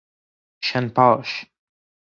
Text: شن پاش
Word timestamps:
شن 0.63 0.89
پاش 0.89 1.45